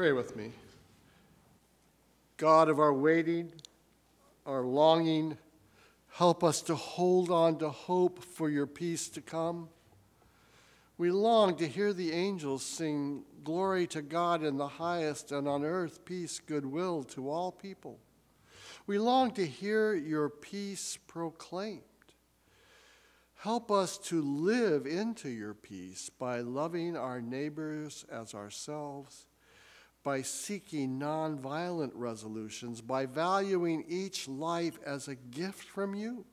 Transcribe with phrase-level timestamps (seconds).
[0.00, 0.50] Pray with me.
[2.38, 3.52] God of our waiting,
[4.46, 5.36] our longing,
[6.12, 9.68] help us to hold on to hope for your peace to come.
[10.96, 15.64] We long to hear the angels sing, Glory to God in the highest, and on
[15.64, 17.98] earth peace, goodwill to all people.
[18.86, 21.82] We long to hear your peace proclaimed.
[23.40, 29.26] Help us to live into your peace by loving our neighbors as ourselves,
[30.02, 36.24] by seeking nonviolent resolutions, by valuing each life as a gift from you.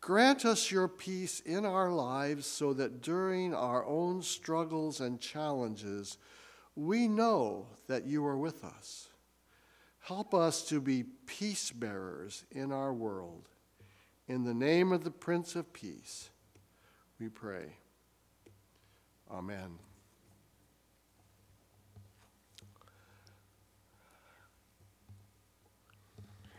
[0.00, 6.18] Grant us your peace in our lives so that during our own struggles and challenges,
[6.76, 9.08] we know that you are with us.
[10.00, 13.48] Help us to be peace bearers in our world.
[14.28, 16.30] In the name of the Prince of Peace,
[17.18, 17.72] we pray.
[19.30, 19.87] Amen.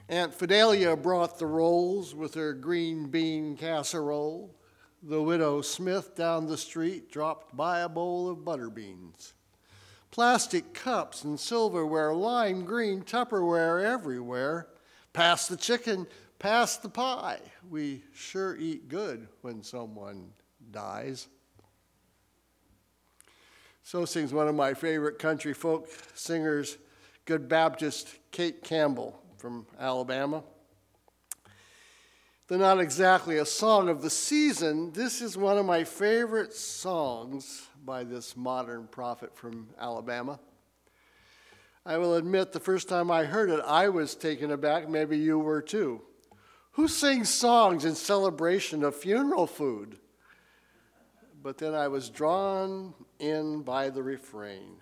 [0.10, 4.56] Aunt Fidelia brought the rolls with her green bean casserole.
[5.04, 9.36] The widow Smith down the street dropped by a bowl of butter beans.
[10.10, 14.70] Plastic cups and silverware, lime green Tupperware everywhere.
[15.14, 16.08] Pass the chicken,
[16.40, 17.40] pass the pie.
[17.70, 20.32] We sure eat good when someone
[20.72, 21.28] dies.
[23.84, 26.80] So sings one of my favorite country folk singers,
[27.26, 30.44] good Baptist Kate Campbell from Alabama.
[32.48, 34.92] They're not exactly a song of the season.
[34.92, 40.40] This is one of my favorite songs by this modern prophet from Alabama.
[41.86, 44.90] I will admit, the first time I heard it, I was taken aback.
[44.90, 46.02] Maybe you were too.
[46.72, 49.98] Who sings songs in celebration of funeral food?
[51.42, 54.82] But then I was drawn in by the refrain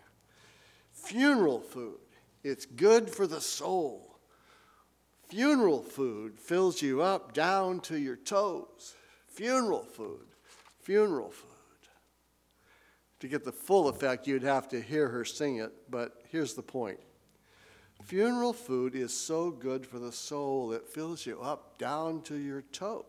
[0.92, 1.99] Funeral food,
[2.44, 4.17] it's good for the soul.
[5.30, 8.95] Funeral food fills you up down to your toes.
[9.27, 10.26] Funeral food,
[10.82, 11.49] funeral food.
[13.20, 16.61] To get the full effect, you'd have to hear her sing it, but here's the
[16.61, 16.99] point.
[18.04, 22.61] Funeral food is so good for the soul, it fills you up down to your
[22.61, 23.04] toes.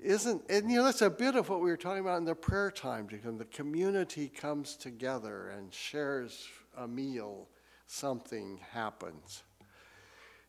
[0.00, 2.34] Isn't, and you know, that's a bit of what we were talking about in the
[2.34, 3.06] prayer time.
[3.22, 7.46] When the community comes together and shares a meal,
[7.86, 9.44] something happens.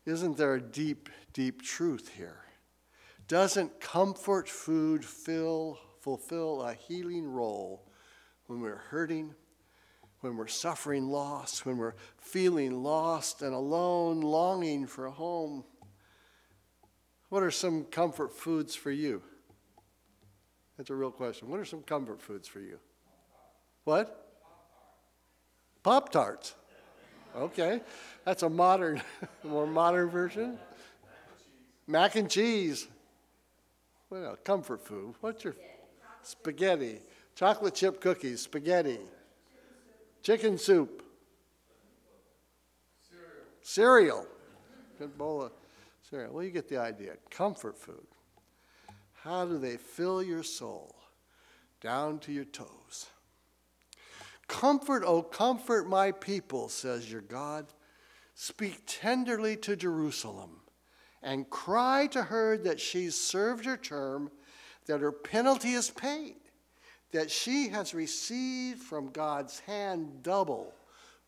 [0.06, 2.40] Isn't there a deep, deep truth here?
[3.26, 7.88] Doesn't comfort food fill, fulfill a healing role
[8.46, 9.34] when we're hurting,
[10.20, 15.64] when we're suffering loss, when we're feeling lost and alone, longing for a home?
[17.30, 19.22] What are some comfort foods for you?
[20.76, 21.48] That's a real question.
[21.48, 22.78] What are some comfort foods for you?
[23.84, 24.20] What?
[25.82, 26.54] Pop Tarts.
[27.36, 27.80] Okay.
[28.24, 29.02] That's a modern,
[29.44, 30.58] more modern version.
[31.86, 32.86] Mac and cheese.
[34.12, 34.38] Else?
[34.44, 35.14] Comfort food.
[35.20, 35.56] What's your
[36.22, 37.00] spaghetti?
[37.34, 39.00] Chocolate chip cookies, spaghetti,
[40.22, 41.02] chicken soup,
[43.60, 44.24] cereal.
[45.00, 45.52] Good bowl of
[46.08, 46.32] cereal.
[46.32, 47.14] Well, you get the idea.
[47.28, 48.06] Comfort food.
[49.24, 50.94] How do they fill your soul
[51.80, 53.06] down to your toes?
[54.48, 57.66] Comfort, oh, comfort my people, says your God.
[58.34, 60.60] Speak tenderly to Jerusalem
[61.22, 64.30] and cry to her that she's served her term,
[64.86, 66.36] that her penalty is paid,
[67.12, 70.74] that she has received from God's hand double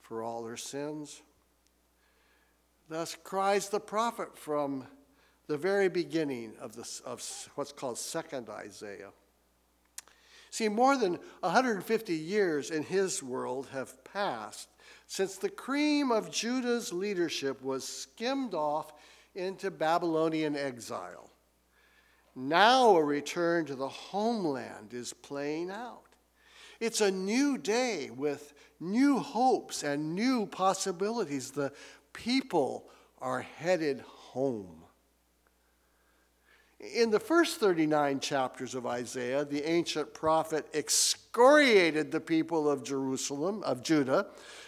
[0.00, 1.22] for all her sins.
[2.88, 4.86] Thus cries the prophet from
[5.46, 7.22] the very beginning of, this, of
[7.54, 9.10] what's called Second Isaiah.
[10.56, 14.70] See, more than 150 years in his world have passed
[15.06, 18.90] since the cream of Judah's leadership was skimmed off
[19.34, 21.30] into Babylonian exile.
[22.34, 26.08] Now a return to the homeland is playing out.
[26.80, 31.50] It's a new day with new hopes and new possibilities.
[31.50, 31.70] The
[32.14, 32.88] people
[33.18, 34.85] are headed home.
[36.78, 43.62] In the first 39 chapters of Isaiah, the ancient prophet excoriated the people of Jerusalem,
[43.62, 44.26] of Judah,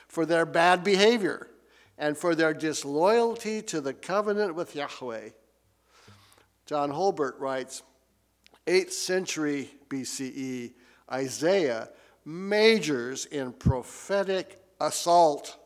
[0.08, 1.48] for their bad behavior
[1.98, 5.30] and for their disloyalty to the covenant with Yahweh.
[6.64, 7.82] John Holbert writes
[8.66, 10.72] 8th century BCE,
[11.12, 11.90] Isaiah
[12.24, 15.58] majors in prophetic assault,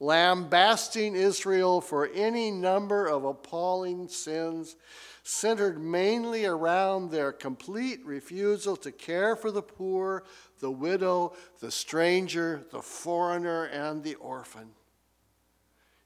[0.00, 4.76] lambasting Israel for any number of appalling sins
[5.28, 10.24] centered mainly around their complete refusal to care for the poor,
[10.60, 14.70] the widow, the stranger, the foreigner, and the orphan.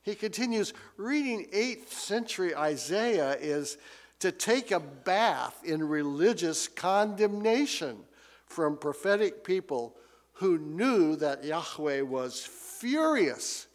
[0.03, 3.79] He continues reading 8th century Isaiah is
[4.19, 7.99] to take a bath in religious condemnation
[8.47, 9.97] from prophetic people
[10.33, 13.69] who knew that Yahweh was furious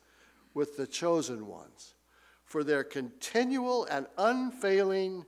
[0.54, 1.94] with the chosen ones
[2.44, 5.26] for their continual and unfailing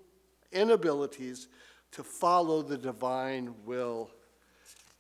[0.52, 1.48] inabilities
[1.92, 4.10] to follow the divine will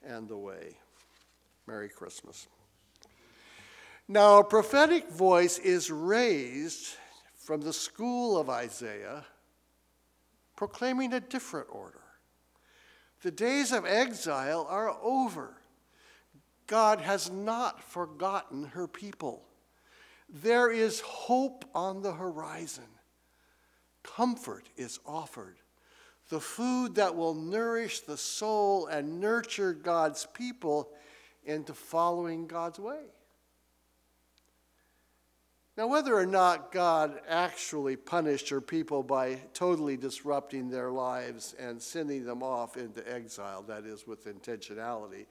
[0.05, 0.77] and the way.
[1.67, 2.47] Merry Christmas.
[4.07, 6.95] Now, a prophetic voice is raised
[7.37, 9.25] from the school of Isaiah,
[10.55, 12.01] proclaiming a different order.
[13.21, 15.57] The days of exile are over.
[16.65, 19.43] God has not forgotten her people.
[20.27, 22.85] There is hope on the horizon
[24.15, 25.57] comfort is offered.
[26.29, 30.89] The food that will nourish the soul and nurture God's people
[31.43, 33.01] into following God's way.
[35.75, 41.81] Now, whether or not God actually punished her people by totally disrupting their lives and
[41.81, 45.25] sending them off into exile, that is, with intentionality,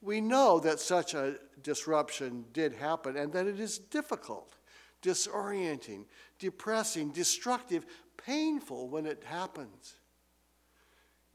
[0.00, 4.56] we know that such a disruption did happen and that it is difficult,
[5.02, 6.06] disorienting,
[6.38, 7.84] depressing, destructive,
[8.24, 9.96] painful when it happens.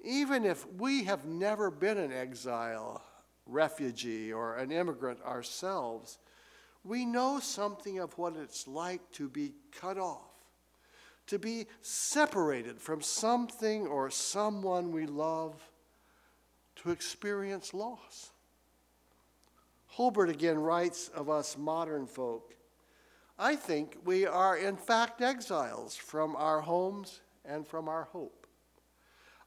[0.03, 3.01] Even if we have never been an exile,
[3.45, 6.19] refugee, or an immigrant ourselves,
[6.83, 10.31] we know something of what it's like to be cut off,
[11.27, 15.59] to be separated from something or someone we love,
[16.75, 18.31] to experience loss.
[19.97, 22.53] Holbert again writes of us modern folk
[23.37, 28.47] I think we are in fact exiles from our homes and from our hope.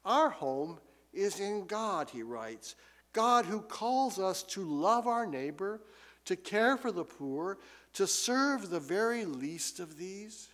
[0.05, 0.79] Our home
[1.11, 2.75] is in God, he writes,
[3.13, 5.81] God who calls us to love our neighbor,
[6.25, 7.57] to care for the poor,
[7.93, 10.49] to serve the very least of these.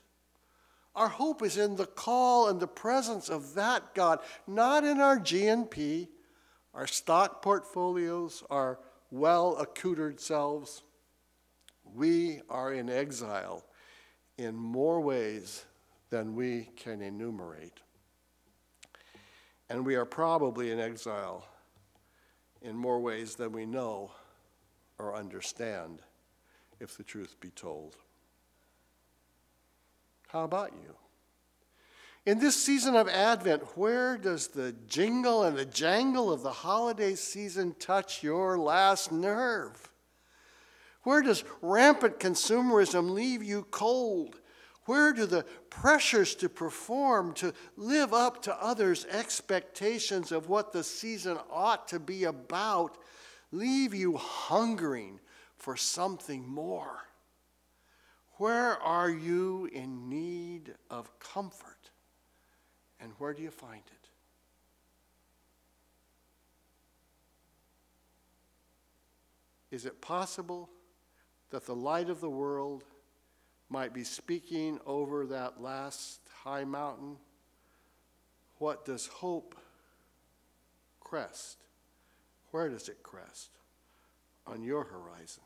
[0.95, 5.19] Our hope is in the call and the presence of that God, not in our
[5.19, 6.07] GNP,
[6.73, 8.79] our stock portfolios, our
[9.11, 10.83] well accoutred selves.
[11.95, 13.63] We are in exile
[14.37, 15.63] in more ways
[16.09, 17.79] than we can enumerate.
[19.69, 21.47] And we are probably in exile
[22.61, 24.11] in more ways than we know
[24.97, 26.01] or understand,
[26.79, 27.95] if the truth be told.
[30.27, 30.95] How about you?
[32.25, 37.13] In this season of Advent, where does the jingle and the jangle of the holiday
[37.15, 39.91] season touch your last nerve?
[41.05, 44.39] Where does rampant consumerism leave you cold?
[44.85, 50.83] Where do the pressures to perform, to live up to others' expectations of what the
[50.83, 52.97] season ought to be about,
[53.51, 55.19] leave you hungering
[55.57, 57.05] for something more?
[58.37, 61.91] Where are you in need of comfort?
[62.99, 64.09] And where do you find it?
[69.69, 70.71] Is it possible
[71.51, 72.83] that the light of the world
[73.69, 77.17] might be speaking over that last high mountain?
[78.57, 79.55] What does hope
[80.99, 81.57] crest?
[82.51, 83.49] Where does it crest?
[84.47, 85.43] On your horizon.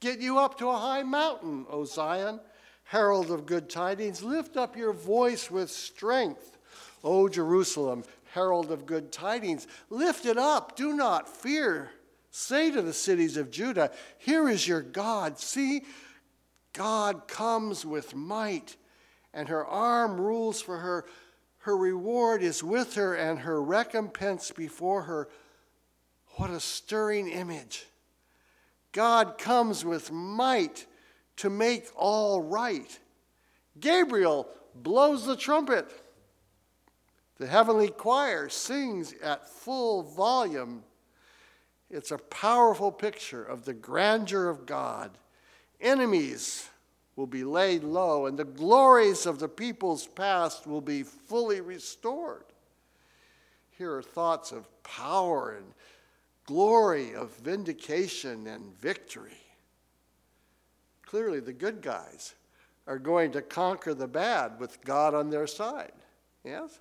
[0.00, 2.40] Get you up to a high mountain, O Zion,
[2.84, 4.22] herald of good tidings.
[4.22, 6.58] Lift up your voice with strength,
[7.04, 9.66] O Jerusalem, herald of good tidings.
[9.90, 11.90] Lift it up, do not fear.
[12.30, 15.38] Say to the cities of Judah, Here is your God.
[15.38, 15.82] See,
[16.72, 18.76] God comes with might,
[19.34, 21.06] and her arm rules for her.
[21.58, 25.28] Her reward is with her, and her recompense before her.
[26.36, 27.86] What a stirring image!
[28.92, 30.86] God comes with might
[31.36, 32.98] to make all right.
[33.78, 35.90] Gabriel blows the trumpet.
[37.38, 40.84] The heavenly choir sings at full volume
[41.90, 45.10] it's a powerful picture of the grandeur of God.
[45.80, 46.68] Enemies
[47.16, 52.44] will be laid low, and the glories of the people's past will be fully restored.
[53.76, 55.66] Here are thoughts of power and
[56.46, 59.38] glory, of vindication and victory.
[61.04, 62.34] Clearly, the good guys
[62.86, 65.92] are going to conquer the bad with God on their side.
[66.44, 66.78] Yes?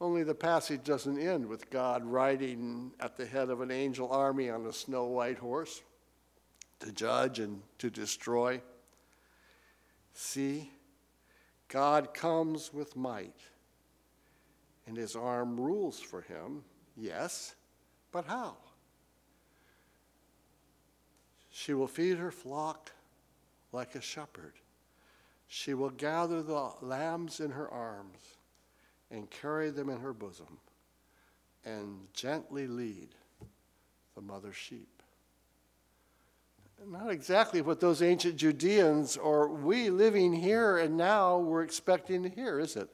[0.00, 4.48] Only the passage doesn't end with God riding at the head of an angel army
[4.48, 5.82] on a snow white horse
[6.80, 8.62] to judge and to destroy.
[10.12, 10.70] See,
[11.66, 13.40] God comes with might,
[14.86, 16.62] and his arm rules for him,
[16.96, 17.56] yes,
[18.12, 18.56] but how?
[21.50, 22.92] She will feed her flock
[23.72, 24.54] like a shepherd.
[25.48, 28.37] She will gather the lambs in her arms
[29.10, 30.58] and carry them in her bosom
[31.64, 33.08] and gently lead
[34.14, 34.88] the mother sheep.
[36.86, 42.28] Not exactly what those ancient Judeans or we living here and now were expecting to
[42.28, 42.88] hear, is it?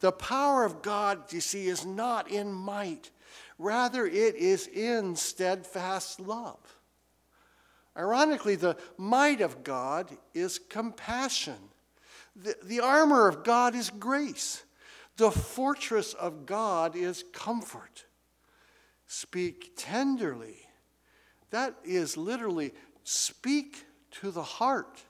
[0.00, 3.10] The power of God, you see, is not in might.
[3.58, 6.58] Rather, it is in steadfast love.
[7.96, 11.56] Ironically, the might of God is compassion.
[12.36, 14.64] The, the armor of God is grace.
[15.16, 18.06] The fortress of God is comfort.
[19.06, 20.66] Speak tenderly.
[21.50, 22.72] That is literally
[23.04, 23.84] speak
[24.20, 25.02] to the heart.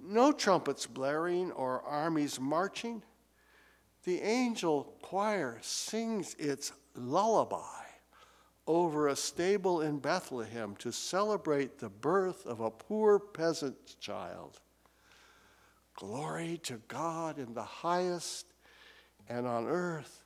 [0.00, 3.02] No trumpets blaring or armies marching.
[4.04, 7.80] The angel choir sings its lullaby
[8.66, 14.60] over a stable in Bethlehem to celebrate the birth of a poor peasant child.
[15.94, 18.49] Glory to God in the highest,
[19.30, 20.24] and on earth,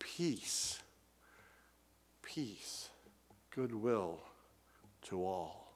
[0.00, 0.82] peace.
[2.22, 2.90] Peace,
[3.54, 4.20] goodwill
[5.02, 5.72] to all.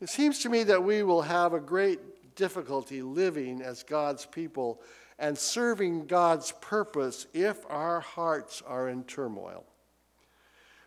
[0.00, 4.82] It seems to me that we will have a great difficulty living as God's people
[5.18, 9.64] and serving God's purpose if our hearts are in turmoil.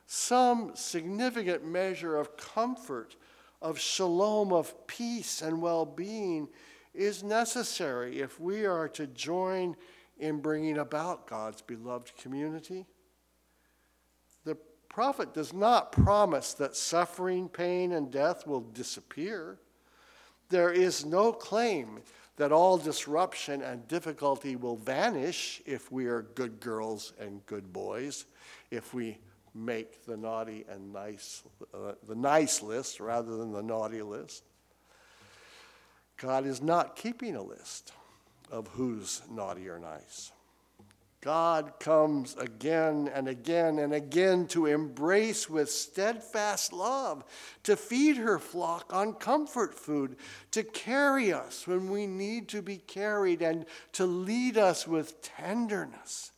[0.05, 3.15] Some significant measure of comfort,
[3.61, 6.47] of shalom, of peace and well being
[6.97, 9.75] is necessary if we are to join
[10.19, 12.85] in bringing about God's beloved community.
[14.45, 14.57] The
[14.89, 19.59] prophet does not promise that suffering, pain, and death will disappear.
[20.49, 22.01] There is no claim
[22.37, 28.25] that all disruption and difficulty will vanish if we are good girls and good boys,
[28.71, 29.17] if we
[29.53, 34.43] make the naughty and nice, uh, the nice list rather than the naughty list.
[36.17, 37.93] God is not keeping a list
[38.51, 40.31] of who's naughty or nice.
[41.21, 47.23] God comes again and again and again to embrace with steadfast love,
[47.63, 50.15] to feed her flock on comfort food,
[50.51, 56.31] to carry us when we need to be carried, and to lead us with tenderness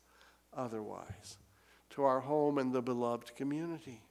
[0.53, 1.37] otherwise
[1.91, 4.01] to our home and the beloved community.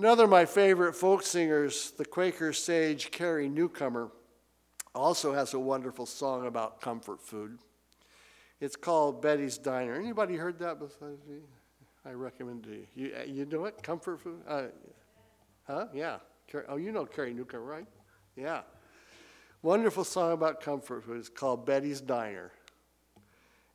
[0.00, 4.10] Another of my favorite folk singers, the Quaker sage Carrie Newcomer,
[4.94, 7.58] also has a wonderful song about comfort food.
[8.62, 9.96] It's called Betty's Diner.
[9.96, 11.40] Anybody heard that besides me?
[12.06, 12.86] I recommend to you.
[12.94, 13.82] You, you know it?
[13.82, 14.40] Comfort food?
[14.48, 14.62] Uh,
[15.66, 15.88] huh?
[15.92, 16.16] Yeah.
[16.66, 17.86] Oh, you know Carrie Newcomer, right?
[18.36, 18.62] Yeah.
[19.60, 21.18] Wonderful song about comfort food.
[21.18, 22.52] It's called Betty's Diner.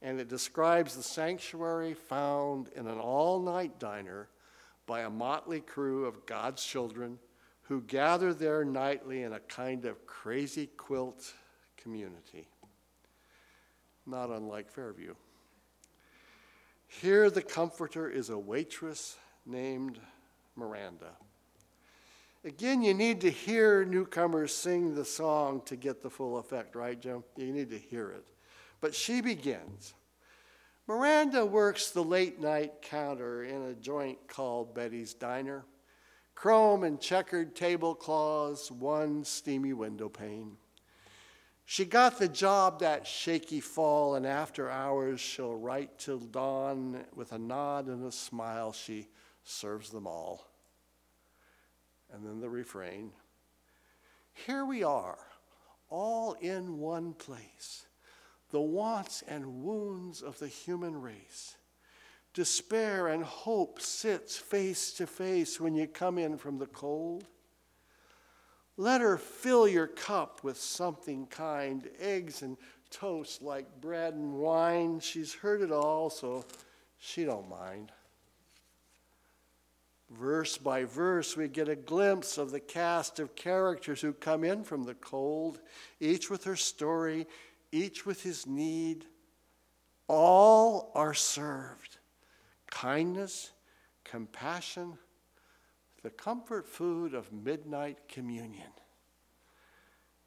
[0.02, 4.30] And it describes the sanctuary found in an all night diner
[4.86, 7.20] by a motley crew of God's children
[7.64, 11.34] who gather there nightly in a kind of crazy quilt
[11.78, 12.48] community
[14.06, 15.16] not unlike Fairview.
[16.88, 20.00] Here, the comforter is a waitress named
[20.56, 21.12] Miranda.
[22.44, 27.00] Again, you need to hear newcomers sing the song to get the full effect, right,
[27.00, 27.24] Jim?
[27.36, 28.28] You need to hear it.
[28.82, 29.96] But she begins.
[30.88, 35.66] Miranda works the late night counter in a joint called Betty's Diner.
[36.36, 40.58] Chrome and checkered tablecloths, one steamy window pane.
[41.64, 47.04] She got the job that shaky fall, and after hours she'll write till dawn.
[47.16, 49.08] With a nod and a smile, she
[49.44, 50.46] serves them all.
[52.14, 53.12] And then the refrain
[54.34, 55.18] Here we are,
[55.90, 57.88] all in one place,
[58.52, 61.58] the wants and wounds of the human race.
[62.34, 67.26] Despair and hope sits face to face when you come in from the cold.
[68.78, 72.58] Let her fill your cup with something kind, eggs and
[72.90, 75.00] toast like bread and wine.
[75.00, 76.44] She's heard it all, so
[77.00, 77.92] she don't mind.
[80.12, 84.64] Verse by verse, we get a glimpse of the cast of characters who come in
[84.64, 85.60] from the cold,
[86.00, 87.28] each with her story,
[87.76, 89.06] each with his need.
[90.08, 91.98] All are served.
[92.68, 93.52] Kindness,
[94.04, 94.98] compassion,
[96.02, 98.72] the comfort food of midnight communion.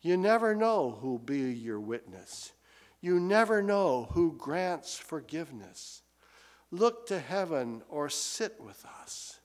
[0.00, 2.52] You never know who'll be your witness.
[3.00, 6.02] You never know who grants forgiveness.
[6.70, 9.37] Look to heaven or sit with us.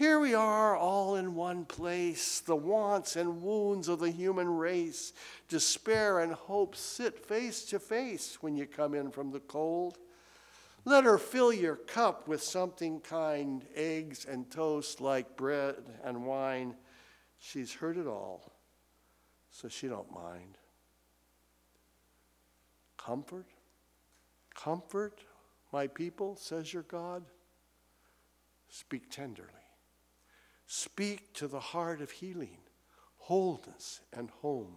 [0.00, 2.40] Here we are all in one place.
[2.40, 5.12] The wants and wounds of the human race,
[5.46, 9.98] despair and hope sit face to face when you come in from the cold.
[10.86, 16.76] Let her fill your cup with something kind, eggs and toast like bread and wine.
[17.38, 18.54] She's heard it all,
[19.50, 20.56] so she don't mind.
[22.96, 23.48] Comfort,
[24.54, 25.20] comfort
[25.74, 27.22] my people, says your God.
[28.70, 29.59] Speak tenderly.
[30.72, 32.58] Speak to the heart of healing,
[33.16, 34.76] wholeness, and home.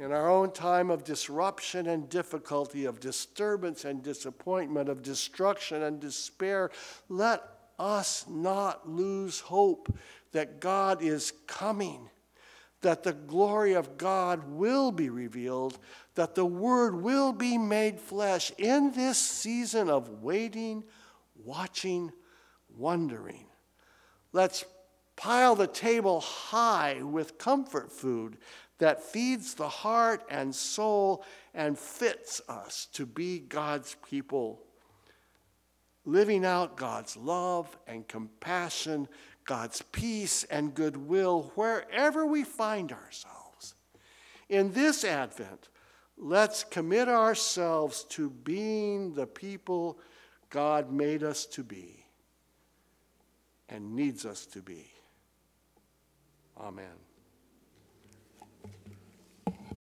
[0.00, 6.00] In our own time of disruption and difficulty, of disturbance and disappointment, of destruction and
[6.00, 6.72] despair,
[7.08, 7.40] let
[7.78, 9.96] us not lose hope
[10.32, 12.10] that God is coming,
[12.80, 15.78] that the glory of God will be revealed,
[16.16, 20.82] that the Word will be made flesh in this season of waiting,
[21.44, 22.10] watching,
[22.76, 23.47] wondering.
[24.32, 24.64] Let's
[25.16, 28.38] pile the table high with comfort food
[28.78, 34.62] that feeds the heart and soul and fits us to be God's people,
[36.04, 39.08] living out God's love and compassion,
[39.44, 43.74] God's peace and goodwill wherever we find ourselves.
[44.48, 45.68] In this Advent,
[46.16, 49.98] let's commit ourselves to being the people
[50.50, 51.97] God made us to be
[53.68, 54.86] and needs us to be.
[56.58, 57.07] Amen.